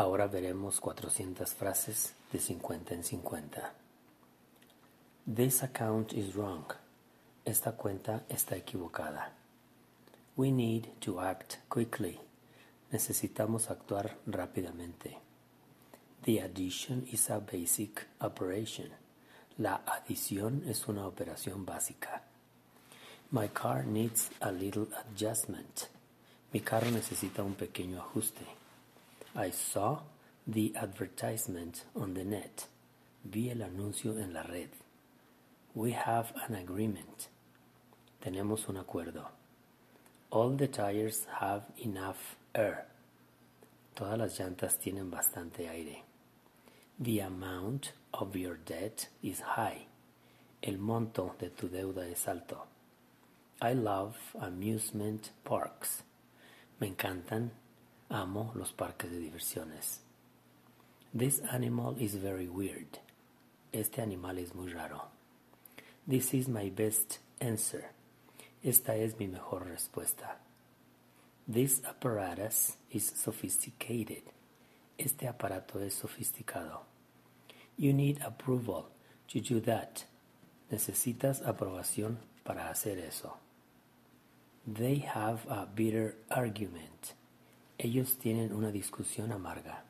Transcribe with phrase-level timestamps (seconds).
[0.00, 3.74] Ahora veremos 400 frases de 50 en 50.
[5.26, 6.64] This account is wrong.
[7.44, 9.34] Esta cuenta está equivocada.
[10.36, 12.18] We need to act quickly.
[12.90, 15.18] Necesitamos actuar rápidamente.
[16.22, 18.88] The addition is a basic operation.
[19.58, 22.22] La adición es una operación básica.
[23.30, 25.90] My car needs a little adjustment.
[26.54, 28.59] Mi carro necesita un pequeño ajuste.
[29.34, 30.00] I saw
[30.44, 32.66] the advertisement on the net.
[33.24, 34.70] Vi el anuncio en la red.
[35.72, 37.28] We have an agreement.
[38.20, 39.26] Tenemos un acuerdo.
[40.30, 42.86] All the tires have enough air.
[43.94, 46.02] Todas las llantas tienen bastante aire.
[46.98, 49.86] The amount of your debt is high.
[50.60, 52.64] El monto de tu deuda es alto.
[53.62, 56.02] I love amusement parks.
[56.80, 57.50] Me encantan,
[58.10, 60.00] amo los parques de diversiones.
[61.14, 62.98] This animal is very weird.
[63.72, 65.02] Este animal es muy raro.
[66.06, 67.92] This is my best answer.
[68.62, 70.36] Esta es mi mejor respuesta.
[71.48, 74.22] This apparatus is sophisticated.
[74.98, 76.80] Este aparato es sofisticado.
[77.76, 78.90] You need approval
[79.28, 80.04] to do that.
[80.70, 83.36] Necesitas aprobación para hacer eso.
[84.66, 87.14] They have a bitter argument.
[87.82, 89.84] Ellos tienen una discusión amarga.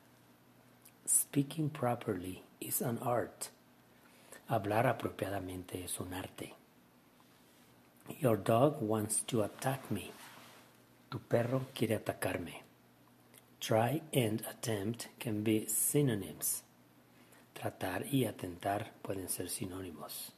[1.05, 3.49] Speaking properly is an art.
[4.47, 6.53] Hablar apropiadamente es un arte.
[8.21, 10.09] Your dog wants to attack me.
[11.09, 12.63] Tu perro quiere atacarme.
[13.59, 16.63] Try and attempt can be synonyms.
[17.53, 20.31] Tratar y atentar pueden ser sinónimos.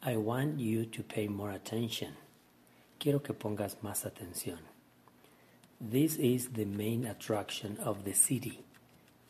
[0.00, 2.14] I want you to pay more attention.
[3.00, 4.60] Quiero que pongas más atención.
[5.84, 8.60] This is the main attraction of the city.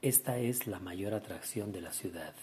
[0.02, 2.34] Esta es la mayor atracción de la ciudad.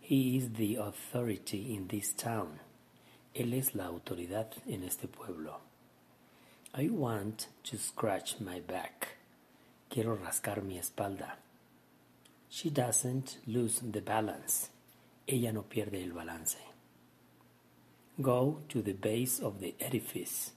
[0.00, 2.60] He is the authority in this town.
[3.34, 5.56] Él es la autoridad en este pueblo.
[6.74, 9.16] I want to scratch my back.
[9.90, 11.38] Quiero rascar mi espalda.
[12.48, 14.70] She doesn't lose the balance.
[15.26, 16.56] Ella no pierde el balance.
[18.22, 20.52] Go to the base of the edifice.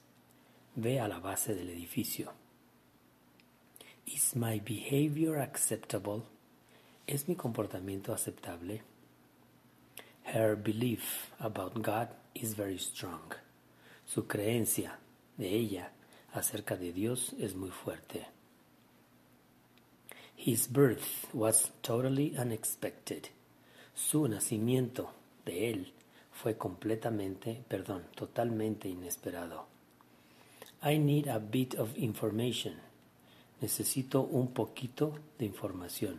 [0.76, 2.32] Ve a la base del edificio.
[4.06, 6.22] Is my behavior acceptable?
[7.06, 8.82] ¿Es mi comportamiento aceptable?
[10.32, 13.34] Her belief about God is very strong.
[14.06, 14.98] Su creencia
[15.36, 15.90] de ella
[16.32, 18.26] acerca de Dios es muy fuerte.
[20.36, 23.28] His birth was totally unexpected.
[23.94, 25.10] Su nacimiento
[25.44, 25.92] de él
[26.32, 29.66] fue completamente, perdón, totalmente inesperado.
[30.82, 32.74] I need a bit of information.
[33.60, 36.18] Necesito un poquito de información.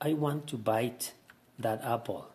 [0.00, 1.12] I want to bite
[1.58, 2.26] that apple.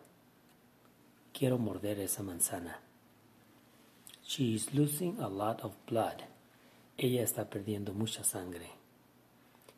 [1.32, 2.74] Quiero morder esa manzana.
[4.22, 6.24] She is losing a lot of blood.
[6.98, 8.72] Ella está perdiendo mucha sangre.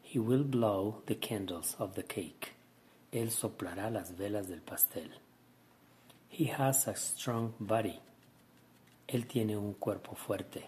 [0.02, 2.54] He will blow the candles of the cake.
[3.12, 5.10] Él soplará las velas del pastel.
[6.28, 8.00] He has a strong body.
[9.14, 10.64] Él tiene un cuerpo fuerte.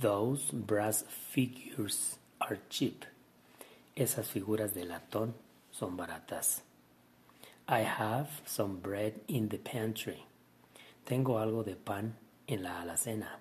[0.00, 1.02] Those brass
[1.32, 3.06] figures are cheap.
[3.96, 5.32] Esas figuras de latón
[5.70, 6.60] son baratas.
[7.66, 10.26] I have some bread in the pantry.
[11.06, 12.16] Tengo algo de pan
[12.46, 13.38] en la alacena.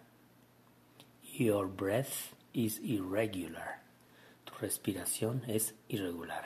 [1.22, 3.82] Your breath is irregular.
[4.46, 6.46] Tu respiración es irregular.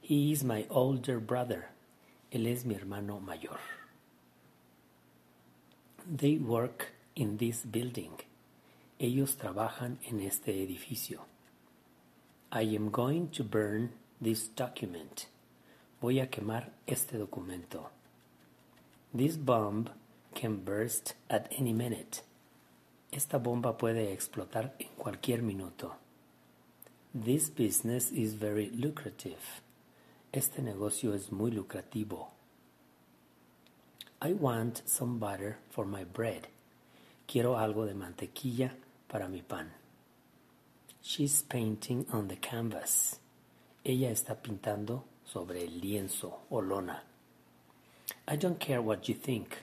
[0.00, 1.70] He is my older brother.
[2.30, 3.79] Él es mi hermano mayor.
[6.12, 8.10] They work in this building.
[8.98, 11.20] Ellos trabajan en este edificio.
[12.50, 15.28] I am going to burn this document.
[16.00, 17.90] Voy a quemar este documento.
[19.14, 19.88] This bomb
[20.34, 22.22] can burst at any minute.
[23.12, 25.94] Esta bomba puede explotar en cualquier minuto.
[27.14, 29.62] This business is very lucrative.
[30.32, 32.32] Este negocio es muy lucrativo.
[34.22, 36.48] I want some butter for my bread.
[37.26, 38.70] Quiero algo de mantequilla
[39.08, 39.70] para mi pan.
[41.00, 43.18] She's painting on the canvas.
[43.82, 47.02] Ella está pintando sobre el lienzo o lona.
[48.28, 49.56] I don't care what you think.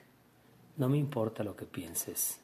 [0.75, 2.37] No me importa lo que pienses.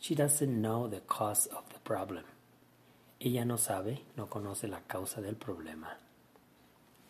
[0.00, 2.24] She doesn't know the cause of the problem.
[3.20, 5.86] Ella no sabe, no conoce la causa del problema.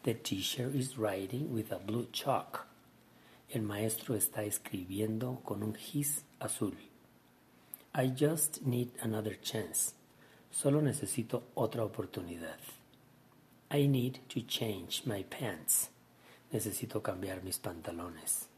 [0.03, 2.67] The teacher is writing with a blue chalk.
[3.49, 6.77] El maestro está escribiendo con un gis azul.
[7.95, 9.95] I just need another chance.
[10.51, 12.59] Solo necesito otra oportunidad.
[13.71, 15.91] I need to change my pants.
[16.53, 18.49] Necesito cambiar mis pantalones.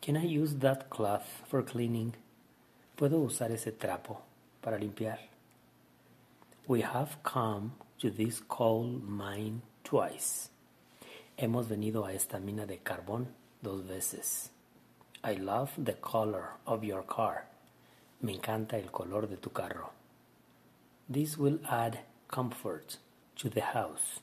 [0.00, 2.14] Can I use that cloth for cleaning?
[2.96, 4.22] ¿Puedo usar ese trapo
[4.62, 5.18] para limpiar?
[6.66, 10.48] We have come to this coal mine twice.
[11.36, 13.28] Hemos venido a esta mina de carbón
[13.64, 14.50] dos veces.
[15.24, 17.46] I love the color of your car.
[18.20, 19.90] Me encanta el color de tu carro.
[21.08, 22.98] This will add comfort
[23.36, 24.20] to the house.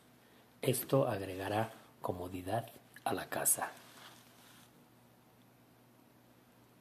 [0.61, 1.71] Esto agregará
[2.01, 2.67] comodidad
[3.03, 3.71] a la casa.